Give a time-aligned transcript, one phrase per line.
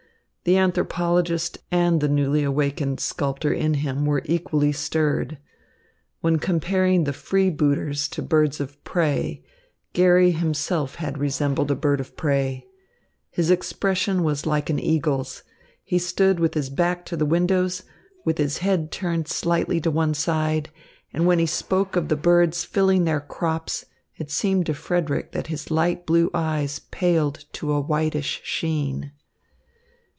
[0.43, 5.37] The anthropologist and the newly awakened sculptor in him were equally stirred.
[6.21, 9.43] When comparing the "freebooters" to birds of prey,
[9.93, 12.65] Garry himself had resembled a bird of prey.
[13.29, 15.43] His expression was like an eagle's.
[15.83, 19.91] He stood with his back to the windows, but with his head turned slightly to
[19.91, 20.69] one side,
[21.13, 25.47] and when he spoke of the birds filling their crops, it seemed to Frederick that
[25.47, 29.11] his light blue eyes paled to a whitish sheen.